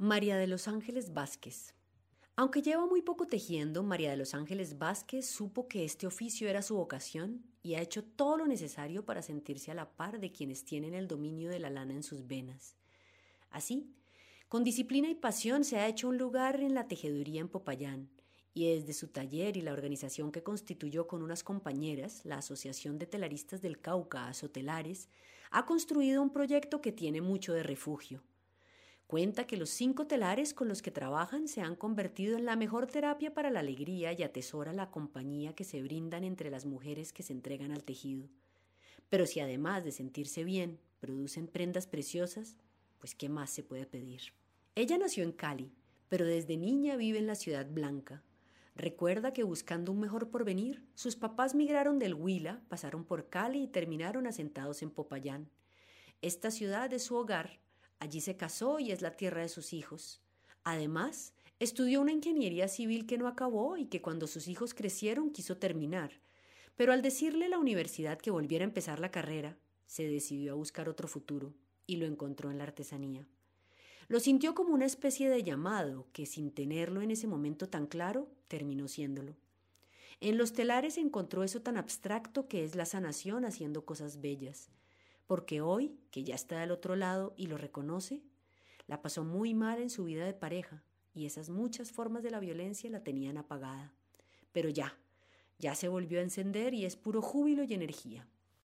María 0.00 0.36
de 0.36 0.46
los 0.46 0.68
Ángeles 0.68 1.12
Vázquez. 1.12 1.74
Aunque 2.36 2.62
lleva 2.62 2.86
muy 2.86 3.02
poco 3.02 3.26
tejiendo, 3.26 3.82
María 3.82 4.12
de 4.12 4.16
los 4.16 4.32
Ángeles 4.32 4.78
Vázquez 4.78 5.26
supo 5.26 5.66
que 5.66 5.84
este 5.84 6.06
oficio 6.06 6.48
era 6.48 6.62
su 6.62 6.76
vocación 6.76 7.42
y 7.64 7.74
ha 7.74 7.82
hecho 7.82 8.04
todo 8.04 8.36
lo 8.36 8.46
necesario 8.46 9.04
para 9.04 9.22
sentirse 9.22 9.72
a 9.72 9.74
la 9.74 9.90
par 9.90 10.20
de 10.20 10.30
quienes 10.30 10.64
tienen 10.64 10.94
el 10.94 11.08
dominio 11.08 11.50
de 11.50 11.58
la 11.58 11.68
lana 11.68 11.94
en 11.94 12.04
sus 12.04 12.28
venas. 12.28 12.76
Así, 13.50 13.92
con 14.48 14.62
disciplina 14.62 15.10
y 15.10 15.16
pasión 15.16 15.64
se 15.64 15.78
ha 15.78 15.88
hecho 15.88 16.06
un 16.06 16.16
lugar 16.16 16.60
en 16.60 16.74
la 16.74 16.86
tejeduría 16.86 17.40
en 17.40 17.48
Popayán, 17.48 18.08
y 18.54 18.72
desde 18.72 18.92
su 18.92 19.08
taller 19.08 19.56
y 19.56 19.62
la 19.62 19.72
organización 19.72 20.30
que 20.30 20.44
constituyó 20.44 21.08
con 21.08 21.22
unas 21.22 21.42
compañeras, 21.42 22.24
la 22.24 22.38
Asociación 22.38 23.00
de 23.00 23.06
Telaristas 23.06 23.62
del 23.62 23.80
Cauca, 23.80 24.28
Azotelares, 24.28 25.08
ha 25.50 25.66
construido 25.66 26.22
un 26.22 26.30
proyecto 26.30 26.80
que 26.80 26.92
tiene 26.92 27.20
mucho 27.20 27.52
de 27.52 27.64
refugio 27.64 28.22
Cuenta 29.08 29.46
que 29.46 29.56
los 29.56 29.70
cinco 29.70 30.06
telares 30.06 30.52
con 30.52 30.68
los 30.68 30.82
que 30.82 30.90
trabajan 30.90 31.48
se 31.48 31.62
han 31.62 31.76
convertido 31.76 32.36
en 32.36 32.44
la 32.44 32.56
mejor 32.56 32.86
terapia 32.88 33.32
para 33.32 33.48
la 33.48 33.60
alegría 33.60 34.12
y 34.12 34.22
atesora 34.22 34.74
la 34.74 34.90
compañía 34.90 35.54
que 35.54 35.64
se 35.64 35.80
brindan 35.80 36.24
entre 36.24 36.50
las 36.50 36.66
mujeres 36.66 37.14
que 37.14 37.22
se 37.22 37.32
entregan 37.32 37.72
al 37.72 37.84
tejido. 37.84 38.28
Pero 39.08 39.24
si 39.24 39.40
además 39.40 39.82
de 39.82 39.92
sentirse 39.92 40.44
bien 40.44 40.78
producen 41.00 41.46
prendas 41.46 41.86
preciosas, 41.86 42.58
pues 42.98 43.14
¿qué 43.14 43.30
más 43.30 43.48
se 43.48 43.62
puede 43.62 43.86
pedir? 43.86 44.20
Ella 44.74 44.98
nació 44.98 45.24
en 45.24 45.32
Cali, 45.32 45.72
pero 46.10 46.26
desde 46.26 46.58
niña 46.58 46.96
vive 46.96 47.18
en 47.18 47.26
la 47.26 47.34
Ciudad 47.34 47.66
Blanca. 47.66 48.22
Recuerda 48.76 49.32
que 49.32 49.42
buscando 49.42 49.90
un 49.90 50.00
mejor 50.00 50.28
porvenir, 50.28 50.84
sus 50.94 51.16
papás 51.16 51.54
migraron 51.54 51.98
del 51.98 52.12
Huila, 52.12 52.60
pasaron 52.68 53.06
por 53.06 53.30
Cali 53.30 53.62
y 53.62 53.68
terminaron 53.68 54.26
asentados 54.26 54.82
en 54.82 54.90
Popayán. 54.90 55.48
Esta 56.20 56.50
ciudad 56.50 56.92
es 56.92 57.04
su 57.04 57.16
hogar 57.16 57.58
Allí 57.98 58.20
se 58.20 58.36
casó 58.36 58.78
y 58.78 58.92
es 58.92 59.02
la 59.02 59.16
tierra 59.16 59.42
de 59.42 59.48
sus 59.48 59.72
hijos. 59.72 60.20
Además, 60.64 61.32
estudió 61.58 62.00
una 62.00 62.12
ingeniería 62.12 62.68
civil 62.68 63.06
que 63.06 63.18
no 63.18 63.26
acabó 63.26 63.76
y 63.76 63.86
que 63.86 64.00
cuando 64.00 64.26
sus 64.26 64.48
hijos 64.48 64.74
crecieron 64.74 65.30
quiso 65.30 65.56
terminar. 65.56 66.20
Pero 66.76 66.92
al 66.92 67.02
decirle 67.02 67.48
la 67.48 67.58
universidad 67.58 68.18
que 68.18 68.30
volviera 68.30 68.64
a 68.64 68.68
empezar 68.68 69.00
la 69.00 69.10
carrera, 69.10 69.58
se 69.86 70.08
decidió 70.08 70.52
a 70.52 70.56
buscar 70.56 70.88
otro 70.88 71.08
futuro 71.08 71.54
y 71.86 71.96
lo 71.96 72.06
encontró 72.06 72.50
en 72.50 72.58
la 72.58 72.64
artesanía. 72.64 73.26
Lo 74.06 74.20
sintió 74.20 74.54
como 74.54 74.72
una 74.72 74.86
especie 74.86 75.28
de 75.28 75.42
llamado 75.42 76.06
que, 76.12 76.24
sin 76.24 76.52
tenerlo 76.52 77.02
en 77.02 77.10
ese 77.10 77.26
momento 77.26 77.68
tan 77.68 77.86
claro, 77.86 78.28
terminó 78.46 78.88
siéndolo. 78.88 79.36
En 80.20 80.38
los 80.38 80.52
telares 80.52 80.98
encontró 80.98 81.44
eso 81.44 81.62
tan 81.62 81.76
abstracto 81.76 82.48
que 82.48 82.64
es 82.64 82.74
la 82.74 82.86
sanación 82.86 83.44
haciendo 83.44 83.84
cosas 83.84 84.20
bellas, 84.20 84.70
porque 85.28 85.60
hoy, 85.60 86.00
que 86.10 86.24
ya 86.24 86.34
está 86.34 86.58
del 86.58 86.72
otro 86.72 86.96
lado 86.96 87.34
y 87.36 87.46
lo 87.46 87.58
reconoce, 87.58 88.22
la 88.86 89.02
pasó 89.02 89.24
muy 89.24 89.52
mal 89.52 89.80
en 89.80 89.90
su 89.90 90.04
vida 90.04 90.24
de 90.24 90.32
pareja 90.32 90.82
y 91.14 91.26
esas 91.26 91.50
muchas 91.50 91.92
formas 91.92 92.22
de 92.22 92.30
la 92.30 92.40
violencia 92.40 92.90
la 92.90 93.04
tenían 93.04 93.36
apagada. 93.36 93.92
Pero 94.52 94.70
ya, 94.70 94.98
ya 95.58 95.74
se 95.74 95.88
volvió 95.88 96.18
a 96.18 96.22
encender 96.22 96.72
y 96.72 96.86
es 96.86 96.96
puro 96.96 97.20
júbilo 97.20 97.62
y 97.62 97.74
energía. 97.74 98.26